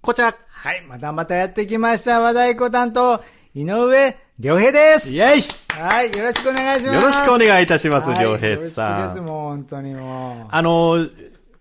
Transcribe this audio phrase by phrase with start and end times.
[0.00, 0.34] こちら。
[0.46, 2.20] はい、またまたやってきました。
[2.20, 3.20] 和太鼓担当、
[3.54, 5.14] 井上良平です。
[5.14, 6.96] イェイはい、よろしくお願いします。
[6.96, 10.46] よろしくお願いいたしますはい良平さんよろしくです、もう本当にもう。
[10.50, 11.10] あのー、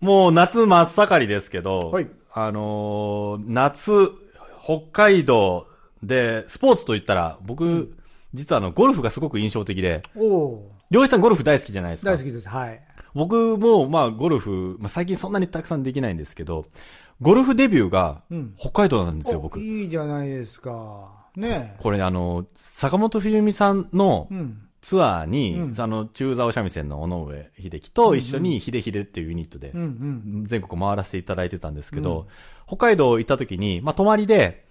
[0.01, 4.11] もう夏真っ盛りですけど、はいあのー、夏、
[4.63, 5.67] 北海道
[6.03, 7.95] で、スポーツと言ったら、僕、
[8.33, 12.11] 実はあの、ゴルフがすごく印象的で、おおりょういさんゴルフ大好きじゃないですか。
[12.11, 12.47] 大好きです。
[12.47, 12.81] はい。
[13.13, 16.65] 僕も、まあ、ゴルフ、まあ、最近そんなにたくさんできないんですけど、
[17.21, 19.59] ゴルフデビューがうん、北海道なんですよ、お僕。
[19.59, 21.27] いいじゃないですか。
[21.35, 21.81] ねえ。
[21.81, 24.63] これあの、坂本冬美さんのうん。
[24.79, 29.83] ツアーに、うんあの、中沢三味線の尾上秀樹と一緒に秀秀っていうユニットでうんう
[30.41, 30.45] ん。
[30.45, 32.27] 全国回らせていただいてたんですけど、
[32.67, 34.65] 北海道行った時に、まあ、泊まりで、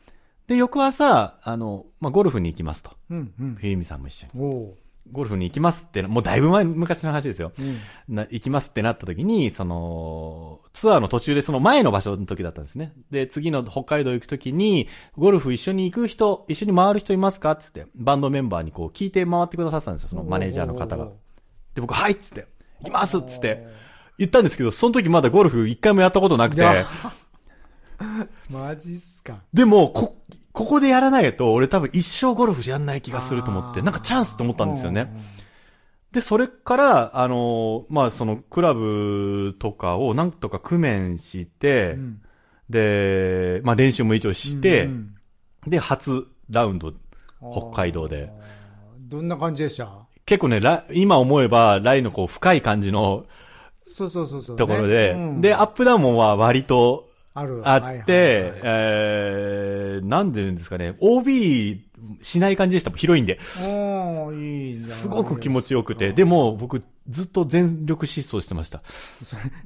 [0.47, 2.93] で、翌朝、あの、まあ、ゴルフに行きますと。
[3.11, 3.56] うんうん。
[3.61, 4.73] 冬美さんも一緒に。
[5.12, 7.53] ゴルフに行きますってな、もうだいぶ前、昔の話ですよ。
[7.59, 8.15] うん。
[8.15, 12.93] な行きますってなった時に、その、ツアーの途中でその前の場所の時だったんですね。
[13.11, 21.17] で、次の北海道行く時に、ゴルフ一緒に行く人、一緒に回る人いますかっつって、バンドメンバーにこう聞いて回ってくださったんですよ、そのマネージャーの方がお。
[21.75, 22.47] で、僕、はいっつって、
[22.81, 23.67] 行きますっつって、
[24.19, 26.62] 言ったんですけど、その時まだゴルフ一回もやったことなくて
[28.51, 29.43] マジっすか。
[29.53, 30.17] でも、こ、
[30.57, 35.12] ここでやらないと、俺多分一生ゴルフやんない気がすると思って、なんかチャンスと思ったんですよね。
[36.12, 42.01] で、それから、あの、まあ、その、クラブとかをなんとか工面して、うん。
[42.01, 42.21] うん。
[42.71, 45.15] で、まあ、練習も一応して、うん
[45.67, 46.97] で、初ラウンド、うん
[47.53, 48.31] 北海道で。
[48.99, 50.07] どんな感じでした？
[50.25, 53.27] 結構ね、ラ今思えば、ライのこう、深い感じの
[53.84, 54.56] そうそうそうそう。
[54.56, 57.06] ところで、ねうんで、アップダウンは割と
[57.37, 61.85] あるあって、えー、なんで言うんですかね、OB
[62.23, 62.91] しない感じでした。
[62.91, 63.39] 広いんで。
[63.63, 66.15] おーいいじゃないすごく気持ちよくて。
[66.15, 66.81] でも、僕、
[67.11, 68.83] ずっと全力疾走してました。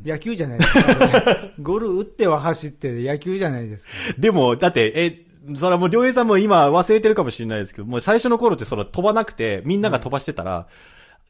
[0.05, 1.37] 野球じゃないですか。
[1.63, 3.93] ゴル打っては走って野球じゃないですか。
[4.19, 5.27] でも、だって、え、
[5.57, 10.67] それはもう、りょうえいさんも今忘れてるかもしれないですけど、もう最初の頃ってそれ飛ばなくて、みんなが飛ばしてたら、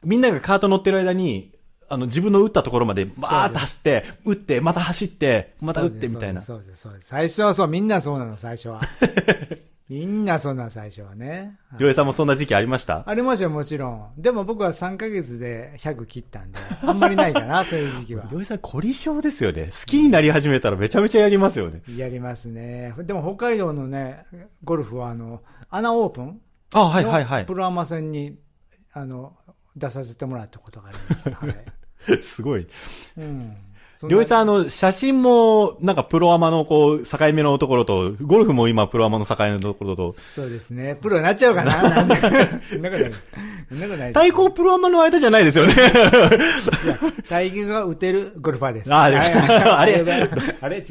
[0.03, 1.51] みんながカート乗ってる間に、
[1.91, 6.41] あの、自分の打ったところまで、バーッと走って、打って、また走って、また打ってみたいな。
[6.41, 7.07] そうです、そうです。
[7.09, 8.81] 最初はそう、みんなそうなの、最初は。
[9.89, 11.57] みんなそうなの、最初はね。
[11.77, 13.03] りょうえいさんもそんな時期ありました？
[13.05, 14.11] ありましたよ、もちろん。
[14.17, 18.37] でも僕は3ヶ月で100切ったんで、あんまりないかな、 そういう時期はりょ。
[18.37, 19.65] うえいさん、凝り性ですよね。
[19.65, 21.81] 好きになり始めたらめちゃめちゃやりますよね。
[21.97, 22.93] やりますね。
[22.99, 24.25] でも北海道のね、
[24.63, 26.39] ゴルフはあの、アナオープン
[26.73, 27.53] あ、はいはいはいのプ。
[27.55, 28.37] ロアマ戦に、
[28.93, 29.35] あの、
[29.75, 31.29] 出させてもらったことがあります。
[31.33, 31.65] はい。
[32.23, 32.67] すごい。
[33.17, 33.55] うん。
[34.01, 40.97] そりょうえいさん、あの、写真も、なんかプロアマのこう、境目のところと、ゴルフも今プロアマの境目のところと、そうですね。
[40.99, 42.49] プロになっちゃうかな なんなことない。
[42.81, 44.13] なことない。
[44.13, 45.75] 対抗プロアマの間じゃないですよね。
[47.29, 48.89] 大義が打てるゴルファーです。
[48.93, 50.03] あはいあれ？
[50.61, 50.85] あれ違う。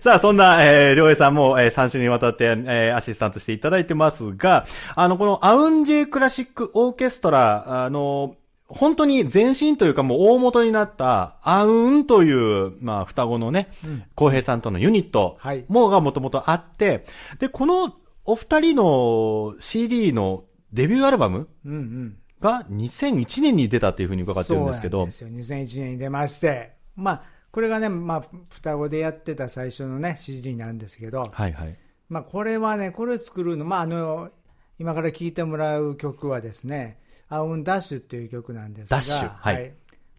[0.00, 4.64] さあ、そんな、えー、りょうえいさんも、えー、3週にわたって、えー、アシスタントしていただいてますが、
[4.96, 8.36] あの、このアウンジェイクラシックオーケストラ、あの、
[8.74, 13.70] 本当に前身というかもう大元になった、アウンという、まあ、双子のね、
[14.14, 17.06] 浩、平さんとのユニットはいもがもともとあって、
[17.38, 22.16] で、このお二人の CD のデビューアルバムうんうん。
[22.40, 25.56] が2001年に出たっていうふうに伺ってるんですけどそうなんで、すよ。
[25.56, 26.74] 2001年に出まして。
[26.96, 31.76] まあ、これがね、まあ、双子でやってた最初のね、CD なんですけど、はいはい。
[32.08, 34.30] まあ、これはね、これを作るの、まあ、あの、
[34.78, 36.98] 今から聴いてもらう曲はですね、
[37.28, 39.72] アウンダッシュっていう曲なんですが、ダッシュはい。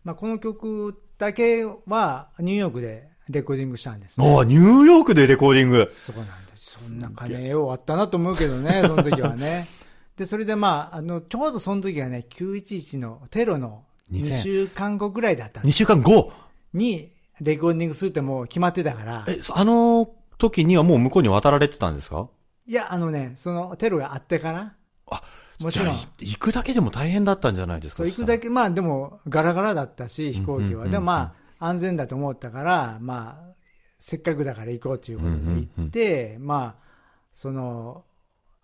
[0.04, 4.28] まあ、この曲だけはニューヨークでレコーディングしたんですね。
[4.36, 5.90] おーニューヨークでレコーディング。
[5.94, 6.84] そうなんです。
[6.86, 9.68] そんな金ようあったなと思うけどね、その時はね。
[10.18, 15.78] で、それでまあ、あの、ちょうどその時はね、911のテロの2000 2週間後ぐらいだったん2です。
[15.78, 16.32] 週間後。
[16.74, 17.12] に、
[17.42, 22.30] レコーディングするってもう決まってたから、え、そあの時にはもう向こうに渡られてたんですか？
[22.68, 24.74] いや、あのね、そのテロがあってから、
[25.12, 25.22] あ、
[25.60, 28.06] もちろん行くだけでも大変だったんじゃないですか？
[28.06, 28.44] 行くだけ。
[28.44, 30.88] け、まあでも、ガラガラだったし、飛行機は。
[30.88, 33.56] でもまあ、安全だと思ったから、まあ、
[34.00, 36.84] せっかくだから行こうということで行って、まあ、
[37.32, 38.04] その、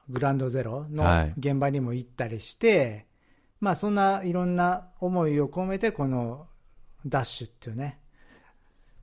[0.10, 3.06] グランドゼロのはい現場にも行ったりして、
[3.62, 6.48] まあそんないろんな思いを込めて、この、
[7.06, 8.00] ダッシュっていうね、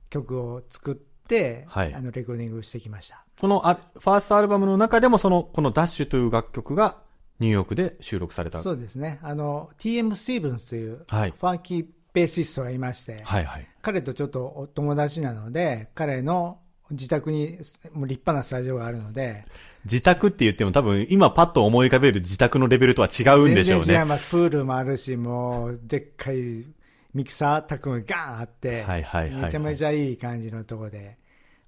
[0.09, 3.25] 曲を作って、はいあの、レコーディングしてきました。
[3.39, 6.97] このあファーストアルバムの中でもその、このダッシュという楽曲が
[7.39, 8.61] ニューヨークで収録された。
[8.61, 9.19] そうですね。
[9.21, 13.67] あの、TM スティーブンスという、はいファンキーベーシストがいまして、はいはい。
[13.81, 16.59] 彼とちょっとお友達なので、彼の
[16.91, 17.59] 自宅に
[17.93, 19.45] もう立派なスタジオがあるので、
[19.85, 23.85] 自宅って言っても多分今パッと思い浮かべる自宅のレベルとは違うんでしょうね。
[23.85, 24.31] 全然違います。
[24.31, 26.65] プールもあるし、もう、でっかい
[27.13, 31.17] ミキサータクがガーンあって、はいはいはいはいめちゃめちゃいい感じのとこで、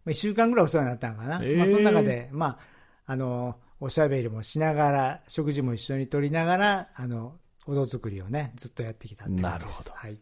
[0.06, 1.38] まあ、1週間ぐらいお世話になったのかな。
[1.38, 2.57] へーまあ、その中で、まあ、
[3.06, 7.33] あの、おしゃべりもしながら、食事も一緒に取りながら、あの、
[7.66, 9.88] 踊作りをね、ずっとやってきたって感じです。
[9.89, 10.18] なるはい。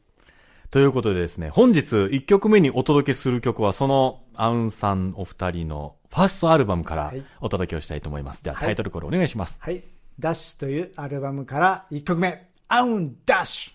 [0.72, 8.44] ということでですね、本日1曲目にお届けする曲はそのアウンさんお二人のファーストアルバムからはいお届けをしたいと思います。
[8.44, 9.58] じゃあはいタイトルコールお願いします。
[9.60, 9.84] はい。
[10.20, 13.74] ダッシュというアルバムから1曲目、アウンダッシュ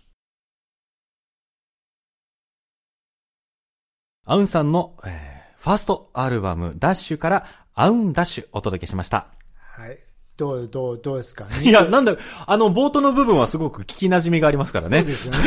[4.27, 5.35] アウンさんの、えー
[5.65, 9.34] ファーストアルバムダッシュからアウンダッシュお届けしました。
[9.77, 9.99] はい。
[10.37, 11.47] どう、どう、どうですか？
[11.63, 12.17] いや、なんだ、
[12.47, 14.99] あの、冒頭の部分はすごく聞き馴染みがありますからね。
[15.01, 15.41] そうですよね。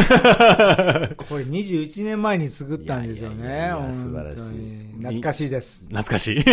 [1.17, 3.47] これ21年前に作ったんですよいやいね。
[3.49, 5.83] やいやいや本素晴らしい懐かしいです。
[5.85, 6.45] 懐かしい。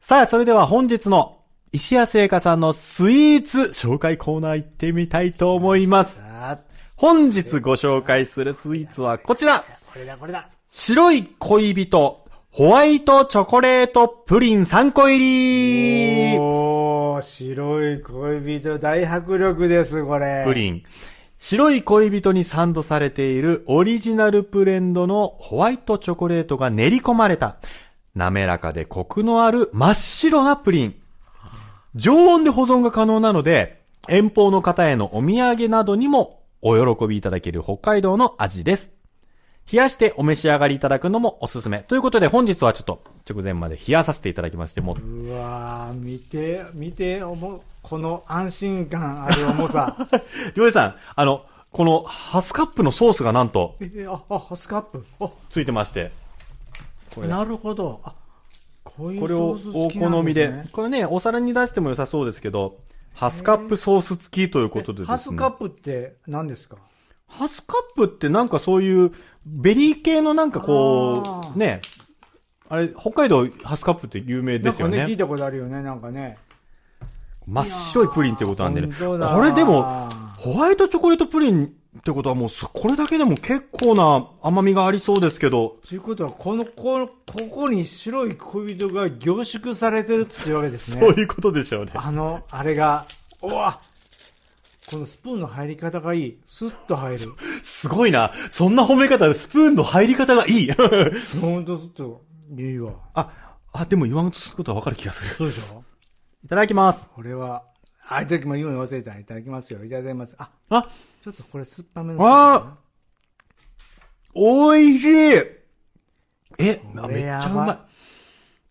[0.00, 1.38] さあ、それでは本日の
[1.70, 3.58] 石谷製菓さんのスイーツ
[3.88, 6.20] 紹介コーナー行ってみたいと思います。
[6.96, 9.60] 本日ご紹介するスイーツはこちら
[9.92, 10.48] これだ、これだ。
[10.70, 12.21] 白い恋人、
[12.54, 20.42] ホワイトチョコレートプリン3個入りおー、白い恋人大迫力です、これ。
[20.42, 20.44] ン。
[20.44, 20.82] プリン。
[21.38, 27.56] 白い恋人にサンドされているオリジナルブレンドのホワイトチョコレートが練り込まれた、
[28.14, 30.94] 滑らかでコクのある真っ白なプリン。
[31.94, 39.01] 常温で保存が可能なので、遠方の方へのお土産などにもお喜びいただける北海道の味です。
[39.70, 41.78] 冷やしてお召し上がりいただくのもおすすめ。
[41.80, 49.96] ということで本日はちょっと直前まで冷やさせていただきまして、もううわー、見て、見て、おもこの安心感ある重さ。
[50.54, 55.06] りょうえさん、あの、このハスカップのソースがなんとえー、あ、あ、ハスカップ？
[55.20, 56.12] あ、ついてまして、
[57.14, 58.00] これなるほど。
[58.04, 58.14] あ、
[58.84, 62.76] こういうこれをおソース好きなん好みで、これね、お皿に出しても良さそうですけど、
[63.14, 65.12] ハスカップソース付きということでですね。
[65.12, 66.76] ハスカップって何ですか？
[67.32, 69.12] ハスカップってなんかそういう、
[69.46, 71.80] ベリー系のなんかこあう、ーね、
[72.68, 74.98] あれ、北海道ハスカップって有名ですよね。
[74.98, 76.38] なんかね、聞いたことあるよね、なんかね。
[77.46, 78.88] 真っ白いプリンってことなんでね。
[78.98, 79.82] これでも、
[80.38, 81.66] ホワイトチョコレートプリン
[81.98, 87.14] ってことはもうそ、これだけでも結構な甘みがありそうですけど、ということは、この、この、こ
[87.50, 91.00] こに白い恋人が凝縮されてるっていうわけですね。
[91.00, 91.92] そういうことでしょうね。
[91.96, 93.06] あの、あれが、
[93.42, 93.80] うわ
[94.92, 96.38] このスプーンの入り方がいい。
[96.44, 97.18] スッと入る。
[97.62, 98.32] すごいな。
[98.50, 100.72] そんな褒め方でスプーンの入り方がいい。
[101.40, 102.24] ほんとスッと
[102.56, 102.92] いいわ。
[103.14, 105.34] あ、あ、でも言わんとすることはわかる気がする。
[105.34, 105.82] そうでしょ？
[106.44, 107.08] いただきます。
[107.14, 107.64] これは、
[108.08, 108.58] あ、いただきます。
[108.58, 109.18] 言うの忘れた。
[109.18, 109.84] いただきますよ。
[109.84, 110.36] いただきます。
[110.38, 110.90] あ、あ、
[111.22, 112.76] ちょっとこれ酸っぱめのあ
[114.34, 115.62] おいしいえ、
[116.58, 117.88] めっちゃうま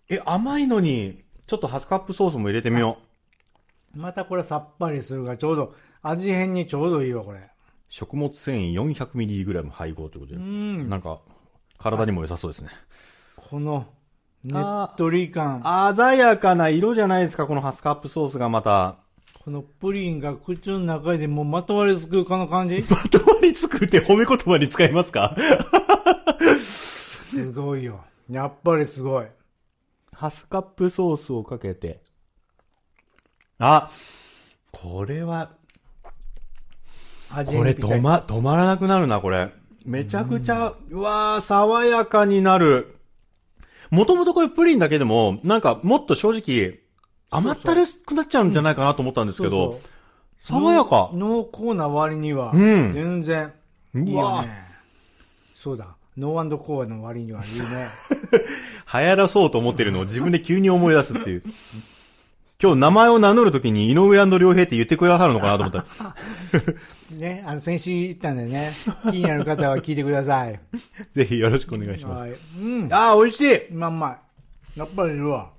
[0.09, 0.15] い。
[0.15, 2.97] え、甘いのに、ちょっとハスカップソースも入れてみよ
[3.95, 3.99] う。
[3.99, 7.49] またこれさっぱりするがちょうど、味変にちょうどいいわ、これ。
[7.89, 10.89] 食物繊維 400mg 配合ということうで、ん。
[10.89, 11.19] なんか、
[11.77, 12.69] 体にも良さそうですね。
[13.35, 13.85] この、
[14.43, 15.61] ねっとり感。
[15.95, 18.97] 鮮やかな色じゃないですか、このハスカップソースがまた。
[19.43, 25.35] このプリンが口の中でもうまとわりつくかの感じ まとわりつくって褒め言葉に使いますか？
[26.59, 28.03] すごいよ。
[28.29, 29.25] やっぱりすごい。
[30.13, 32.01] ハスカップソースをかけて。
[33.57, 33.89] あ、
[34.71, 35.60] これは、味
[37.31, 39.49] これ止ま、止まらなくなるな、これ。
[39.85, 42.95] めちゃくちゃ、うわー、爽やかになる。
[43.89, 46.79] もともとこれプリンだけでも、なんかもっと正直、
[47.29, 49.81] 甘ったるくなっちゃうんじゃないかなと思ったんですけど、そう
[50.43, 51.11] 爽やか。
[51.13, 53.53] 濃厚な割には、うん全然、
[53.95, 54.49] いいよね。
[55.55, 55.95] そうだ。
[56.17, 57.89] ノーコアの割にはいいね。
[58.93, 61.43] 流行らそうと思ってるのを自分で急に思い出すっていう。
[62.61, 66.15] 今日名前を名乗るときに井上良平って言ってくださるのかなと思ったら、
[67.17, 68.71] ね、あの、先週言ったんでね、
[69.09, 70.59] 気になる方は聞いてください。
[71.11, 72.23] ぜひよろしくお願いします。
[72.23, 72.35] はい。
[72.59, 72.87] うん。
[72.91, 74.19] あー、美味しいまんま
[74.75, 74.79] い。
[74.79, 75.49] やっぱりいるわ。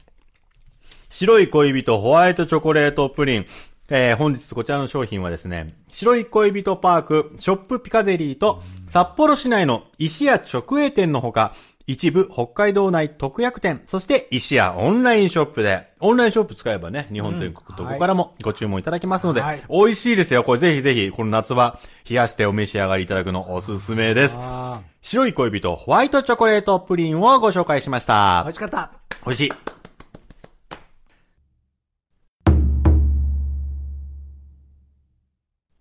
[1.09, 3.47] 白い恋人ホワイトチョコレートプリン。
[3.91, 11.55] えー、本日こちらの商品はですね、白い恋人パーク、ショップピカデリーと、札幌市内の石屋直営店のほか、
[11.87, 20.45] 一部北海道内特約店、そして石屋オンラインショップで、オンラインショップ使えばね、日本全国どこからもご注文いただけますので、はい美味しいですよ。
[20.45, 24.37] これぜひぜひ、この夏は冷やしてお召し上がりいただくのおすすめです。
[24.39, 28.57] あ白い恋人ホワイトチョコレートプリンをご紹介しましあ、美た味。
[28.57, 28.93] しかった。
[29.27, 29.53] 美味しい。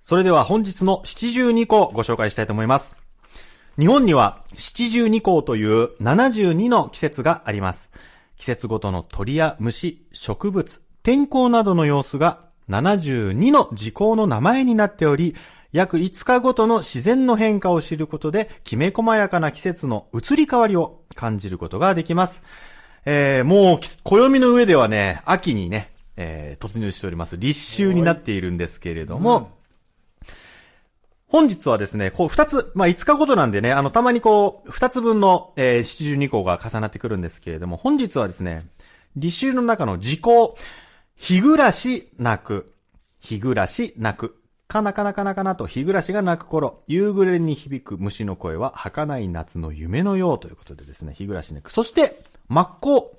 [0.02, 3.01] それでは本日の七十二項ご紹介したいと思います。
[3.80, 7.92] 日本には七十二項という72の季節があります。
[8.38, 15.36] 季節ごとの鳥や虫、植物、天候などの様子が72の時効の名前になっており、
[15.72, 22.42] 約5日ごとの自然の変化を知ることで、きめ細やかな季節の移り変わりを感じることができます。
[23.06, 27.38] えー、もう、暦の上ではね、秋にね、えー、突入しております。
[27.38, 29.61] 立秋になっているんですけれども、
[31.32, 38.66] 本日はですね、こう二つ、まあ5日ごとなんでね、あの、たまにこう、二つ分の、えー、七十二項が重なってくるんですけれども、本日はですね、
[39.16, 40.58] 立秋の中の時効、
[41.16, 42.74] 日暮らし泣く、
[43.22, 51.72] 日暮らし泣く、かなかなかなかなと日暮らしが泣く頃、夕暮れに響く虫の声は儚い夏の夢のようということでですね、日暮らし泣く。
[51.72, 53.18] そして、真っ向、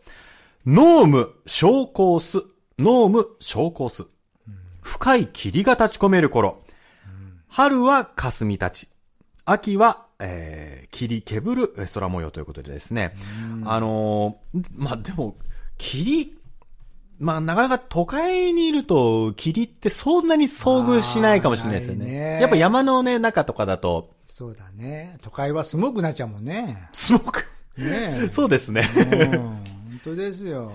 [0.67, 2.43] ノーム昇降す、
[2.79, 4.05] ノーム昇降す。
[4.83, 6.62] 深い霧が立ち込める頃、
[7.53, 8.89] 春は霞たち。
[9.45, 13.15] 秋は、えー、霧けぶるえー空模様ということでですね。
[13.67, 15.37] あのーまあ、でも、
[15.77, 16.35] 霧、
[17.19, 22.07] まあ、なかなか都会にいると、霧ってそんなに遭遇しないかもしれないですよね。
[22.07, 25.19] ねやっぱ山のね、中とかだと、そうだね。
[25.21, 26.89] 都会はスモークになっちゃうもんね。
[26.95, 27.45] スモーク。
[27.77, 28.85] ね そうですね。
[28.85, 30.73] 本当ですよ。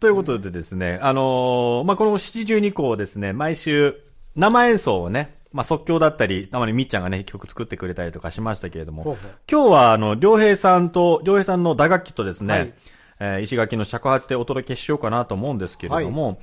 [0.00, 3.94] ということでですね、あのーまあ、この七十二項をですね、毎週
[4.34, 9.32] 生演奏をね、まあ、即興だったり、たまにみっちゃんがね、曲作ってくれたりとかしましたけれども、ほうほう。
[9.50, 12.74] 今日はあの、良平さんと、良平さんの打楽器とですね、はい。
[13.20, 16.38] えー石垣の尺八でお届けしようかなと思うんですけれども、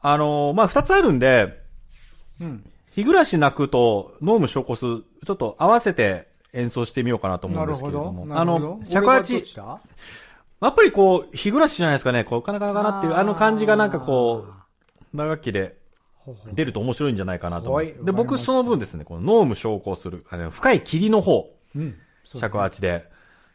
[0.00, 1.62] あのーまあ、二つあるんで、
[2.40, 2.64] うん。
[2.94, 7.68] 日暮らし泣くと、ノーム昇降す、ちょっと合わせて演奏してみようかなと思うん。
[7.68, 8.24] ですけれども、
[8.58, 8.80] ど。
[8.86, 9.56] 尺俺がどっ八、
[10.62, 15.75] やっぱりこう、日暮らしじゃないですかね、こう、カナカナカナっていう、あの感じがなんかこう、打楽器で
[16.52, 21.96] 出ると面白いんじゃないかなと思いました僕その分ですね、このノーム昇降する、あの、深い霧の方、うん。
[22.24, 23.08] 尺八で、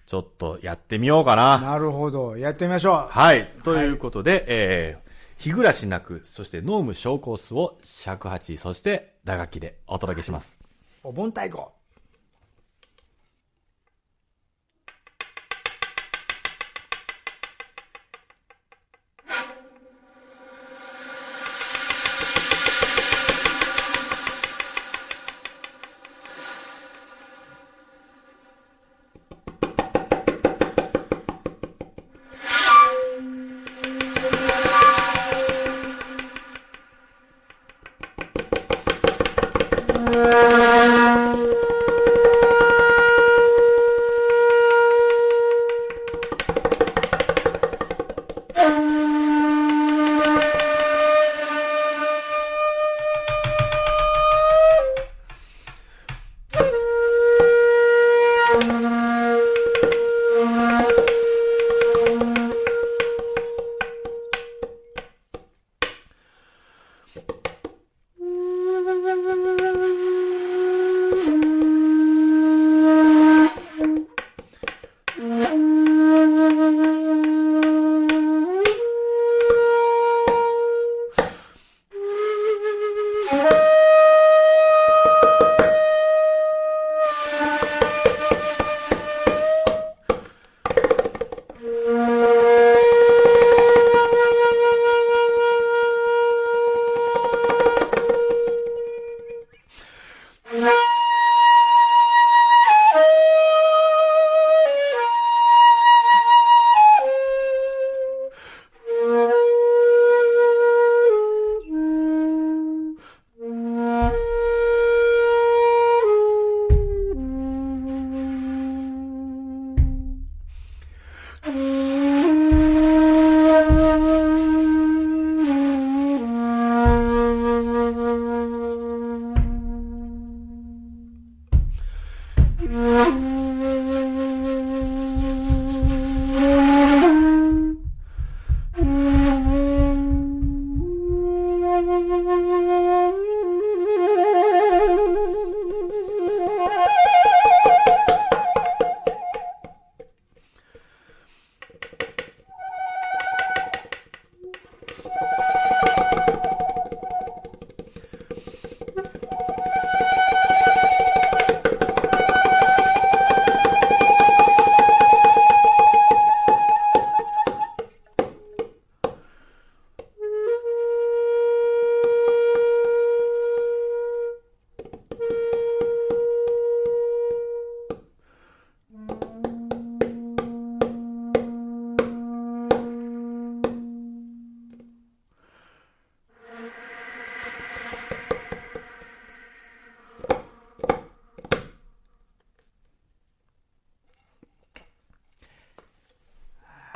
[0.05, 1.59] ちょっとやってみようかな。
[1.59, 2.37] なるほど。
[2.37, 3.11] やってみましょう。
[3.11, 3.51] はい。
[3.63, 10.57] ということで、えー、日暮らしなく、そしてノーム昇降数を尺八、そして打楽器でお届けします。
[11.03, 11.80] お盆太鼓。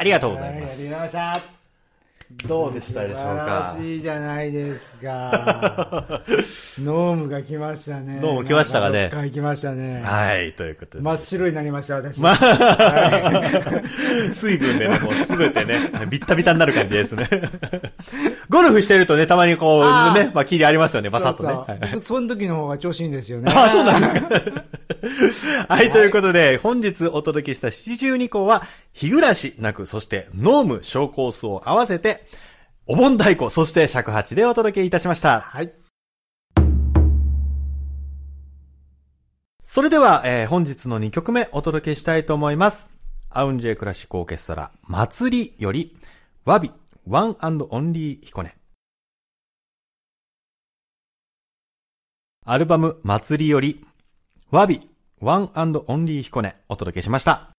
[0.05, 0.83] りがとうございまはいありがとうす。
[0.85, 1.41] ございました。
[2.47, 3.75] どうでしたでしょう素晴らか？
[3.79, 6.23] しいじゃないですか。
[6.79, 8.19] ノームが来ましたね。
[8.19, 9.01] ノーム来ましたかね？
[9.03, 10.01] なんか6回来ましたね。
[10.03, 11.03] はい、ということで。
[11.03, 12.19] 真っ白になりました、私。
[12.21, 12.35] ま
[14.33, 15.75] 水分でね、もうすべてね、
[16.09, 17.29] ビッタビタになる感じですね。
[18.49, 21.53] ゴルフしてるとね、たまにこう、ね、まあ、霧ありますよね、バサッとね。
[21.53, 23.51] そうそうはい僕その時の方が調子いいんですよね。
[23.55, 24.29] あ、そうなんですか。
[25.73, 32.25] はい、ということで、本日お届けした七十二項は、日暮らしなく、そして、ノーム小コースを合わせて、
[32.87, 35.41] お盆太鼓、そして尺八でお届けいたしました。
[35.41, 35.73] はい。
[39.61, 42.87] それでは、えー本日の2曲目お届けしたいと思います。
[43.29, 45.97] アウンジェクラシックオーケストラ、祭りより、
[46.45, 46.71] ワビ、
[47.07, 48.55] ワンオンリー彦根。
[52.43, 53.85] アルバム、祭りより、
[54.49, 54.81] ワビ、
[55.21, 57.51] ワンオンリー彦根、お届けしました。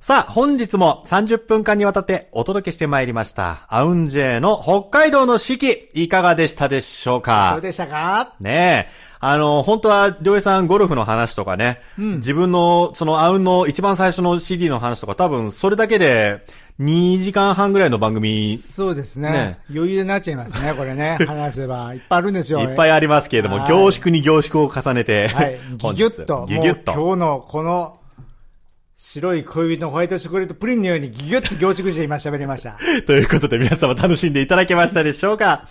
[0.00, 3.66] さあ、本日も30分間にわたってお届けしてまいりました。
[3.68, 7.50] アウンジェの北海道の四季、いかがでしたでしょうか？
[7.52, 8.34] どうでしたか？
[8.40, 9.15] ねえ。
[9.28, 16.44] あの、本当は、りょうえさんゴルフの話とかね、自分の、その、アウンの一番最初の CD の話とか、多分、それだけで、
[16.80, 21.16] 2時間半ぐらいの番組、そうですねね余裕でなっちゃいますね、これね。
[21.26, 21.94] 話せば。
[21.94, 22.60] いっぱいあるんですよ。
[22.60, 25.58] いっぱいありますけれども、はい凝縮に凝縮を重ねて、はい。
[25.76, 26.46] ギュギュッと。
[26.48, 26.92] ギュギュッと。
[26.92, 27.98] 今日のこの、
[28.96, 32.76] 白い恋人のホワイトチョコレートプリンのようにギュギュッと凝縮して今喋りました。
[33.06, 35.68] ということで皆様楽しんでいただけましたでしょうか？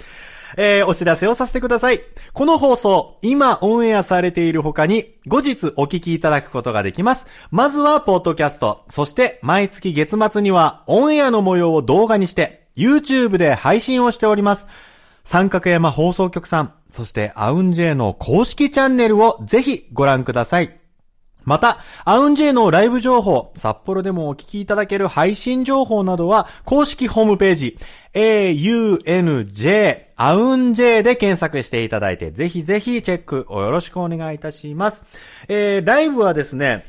[0.58, 2.02] えー、お知らせをさせてください。
[2.34, 7.26] この放送、今オンエアされている他に、後日お聞きいただくことができます。
[7.52, 8.84] まずは、ポッドキャスト。
[8.90, 14.68] そして、毎月月末には、オンエアの模様を動画にして、YouTube で配信をしております。
[15.24, 20.85] 三角山放送局さん、そして、アウンジェイの公式チャンネルをぜひご覧ください。
[21.46, 27.78] また、アウンジェイのライブ情報、札幌でもお聞きいただける配信情報などは、公式ホームページ、
[28.14, 35.06] aunj、アウンジェイで検索していただいて、ぜひぜひチェックをよろしくお願いいたします。
[35.48, 36.84] えー、ライブはですね、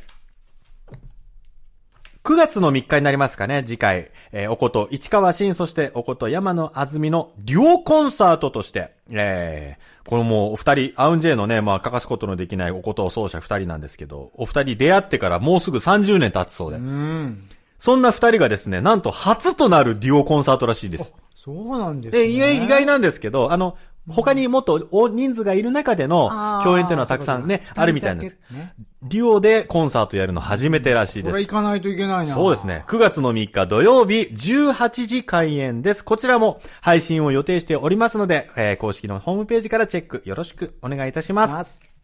[2.27, 4.11] 9月の3日になりますかね、次回。
[4.33, 16.79] えー、おこと、市川新、そしておこと山野あずみのデュオコンサートとして、えー、このもうお二人、アウンジェイのね、まあ、欠かすことのできないおこと奏者二人なんですけど、お二人出会ってからもうすぐ30年経つそうで。
[16.79, 17.45] うん。
[17.79, 21.15] そんな二人がですね、なんと初となるデュオコンサートらしいです。
[21.37, 22.19] そうなんですね。
[22.23, 23.77] で、意外意外なんですけど、あの、
[24.09, 26.29] 他にもっと大人数がいる中での
[26.62, 28.38] 共演っていうのはたくさんね、あるみたいなんです。
[28.51, 31.38] ねデュオでコンサートやるの初めてらしいこです。
[31.38, 32.35] れ行かないといけないな。
[32.35, 32.85] そうですね。
[32.88, 36.05] 9月の3日土曜日18時開演です。
[36.05, 41.95] こちらも配信を予定しておりますので、えー公式のホームページからチェックよろしくお願いいたします。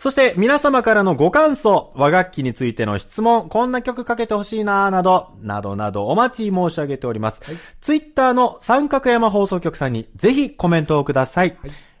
[0.00, 7.42] そして皆様からのご感想、和楽器についての質問、こんな曲かけてほしいななど、などなどお待ち申し上げております。
[7.82, 11.54] ツイッターの三角山放送局さんにぜひコメントをください。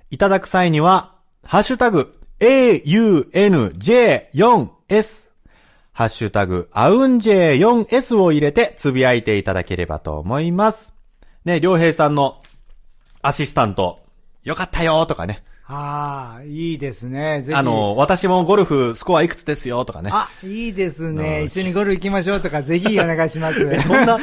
[0.08, 1.12] い、ただく際には、
[1.44, 5.28] ハッシュタグ、AUNJ4S、
[5.92, 10.94] ハッシュタグ、アウンジェ 4S を入れてつぶやいていただければと思います。
[11.44, 12.40] ね、良平さんの
[13.20, 14.00] アシスタント、
[14.42, 15.44] よかったよとかね。
[15.72, 17.42] ああ、いいですね。
[17.42, 17.54] ぜひ。
[17.56, 20.10] あの、私もゴルフスコアいくつですよとかね。
[20.12, 21.44] あ、いいですね。
[21.44, 23.60] 一緒にゴルフ行きましょうとか、ぜひお願いします。
[23.86, 24.18] そんな、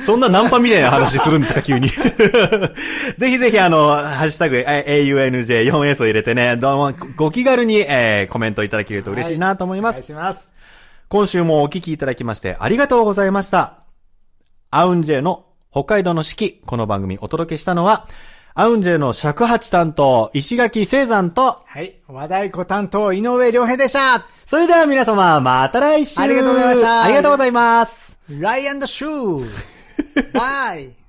[0.00, 1.90] そんなナンパみたいな話するんですか、急に。
[3.18, 9.96] ぜひぜひ、あの、ハッシュタグ、え AUNJ4S を入れてね、どうもご気軽に、えーコメントいただけると嬉しいなと思います。
[9.96, 10.54] お願いします。
[11.08, 13.80] 今週もお聞きいただきましてありがとうございました。
[14.70, 18.06] アウンジェの北海道の四季、この番組お届けしたのは、
[18.60, 21.94] アウンジェの尺八担当、石垣聖山と、はい。
[22.06, 24.26] 和太鼓担当、井上良平でした。
[24.46, 28.18] それでは皆様、また来週ありがとうございましたありがとうございます。
[28.28, 30.99] ライアンドシューバイ